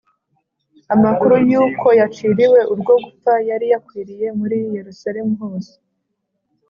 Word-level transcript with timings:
amakuru 0.93 1.33
y’uko 1.49 1.87
yaciriwe 1.99 2.59
urwo 2.73 2.93
gupfa 3.03 3.33
yari 3.49 3.65
yakwiriye 3.73 4.27
muri 4.39 4.57
yerusalemu 4.75 5.33
hose 5.41 5.73